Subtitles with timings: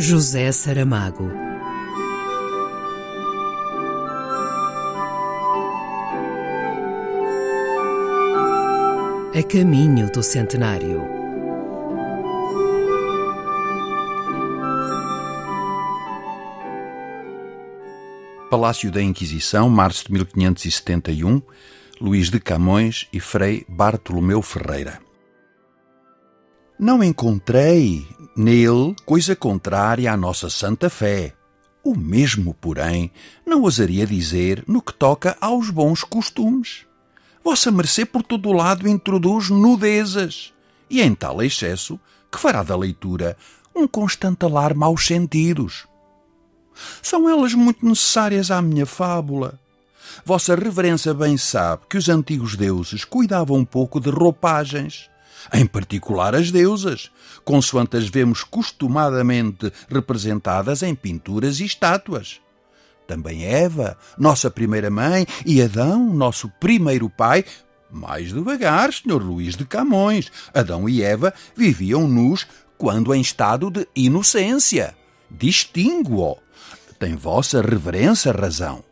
[0.00, 1.28] José Saramago.
[9.34, 11.02] A caminho do centenário.
[18.48, 21.42] Palácio da Inquisição, março de 1571,
[22.00, 25.00] Luís de Camões e Frei Bartolomeu Ferreira.
[26.78, 28.06] Não encontrei
[28.38, 31.34] nele coisa contrária à nossa santa fé.
[31.82, 33.10] O mesmo, porém,
[33.44, 36.86] não ousaria dizer no que toca aos bons costumes.
[37.42, 40.52] Vossa mercê por todo o lado introduz nudezas,
[40.88, 41.98] e em tal excesso
[42.30, 43.36] que fará da leitura
[43.74, 45.88] um constante alarme aos sentidos.
[47.02, 49.58] São elas muito necessárias à minha fábula.
[50.24, 55.10] Vossa Reverência bem sabe que os antigos deuses cuidavam um pouco de roupagens,
[55.52, 57.10] em particular as deusas,
[57.44, 62.40] consoante as vemos costumadamente representadas em pinturas e estátuas.
[63.06, 67.44] Também Eva, nossa primeira mãe, e Adão, nosso primeiro pai,
[67.90, 69.22] mais devagar, Sr.
[69.22, 70.30] Luís de Camões.
[70.52, 74.94] Adão e Eva viviam nus quando em estado de inocência.
[75.30, 76.36] Distingo-o.
[76.98, 78.84] Tem vossa reverência razão.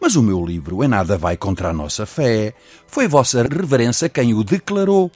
[0.00, 2.54] Mas o meu livro em nada vai contra a nossa fé.
[2.86, 5.10] Foi vossa reverência quem o declarou.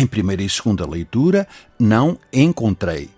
[0.00, 1.46] Em primeira e segunda leitura,
[1.78, 3.10] não encontrei.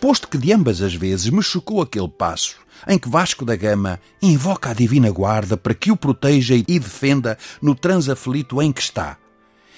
[0.00, 2.56] Posto que de ambas as vezes me chocou aquele passo
[2.88, 7.36] em que Vasco da Gama invoca a divina guarda para que o proteja e defenda
[7.60, 9.18] no transaflito em que está.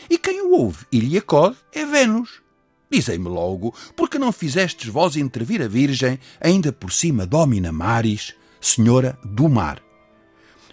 [0.09, 2.41] E quem o ouve e lhe acode é Vênus.
[2.89, 9.19] Dizei-me logo, porque não fizestes vós intervir a Virgem, ainda por cima Domina Maris, Senhora
[9.25, 9.83] do Mar?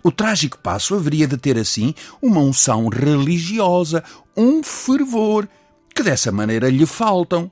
[0.04, 4.04] O trágico passo haveria de ter assim uma unção religiosa,
[4.36, 5.48] um fervor,
[5.94, 7.52] que dessa maneira lhe faltam.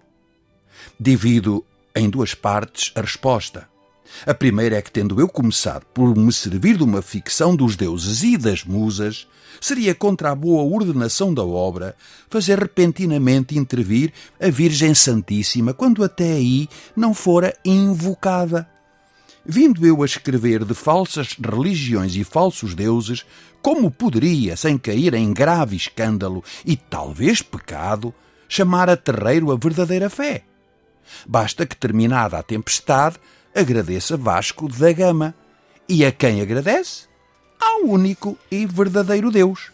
[1.00, 3.70] Divido em duas partes a resposta.
[4.25, 8.24] A primeira é que, tendo eu começado por me servir de uma ficção dos deuses
[8.24, 9.28] e das musas,
[9.59, 11.96] seria contra a boa ordenação da obra
[12.30, 18.68] fazer repentinamente intervir a Virgem Santíssima quando até aí não fora invocada.
[19.46, 23.25] Vindo eu a escrever de falsas religiões e falsos deuses,
[23.62, 28.13] como poderia, sem cair em grave escândalo e talvez pecado,
[28.51, 30.44] chamar a terreiro a verdadeira fé?
[31.25, 33.16] Basta que, terminada a tempestade,
[33.56, 35.34] agradeça Vasco da Gama.
[35.88, 37.06] E a quem agradece?
[37.59, 39.72] Ao único e verdadeiro Deus.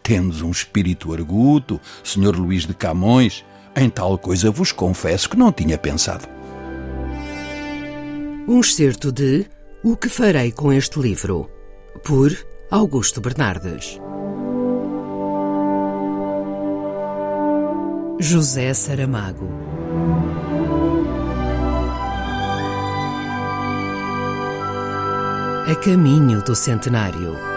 [0.00, 3.44] Tendes um espírito arguto, Senhor Luís de Camões,
[3.74, 6.28] em tal coisa vos confesso que não tinha pensado.
[8.46, 9.46] Um excerto de
[9.82, 11.50] O que farei com este livro,
[12.04, 12.30] por
[12.70, 13.98] Augusto Bernardes.
[18.20, 19.48] José Saramago.
[25.66, 27.53] A caminho do centenário.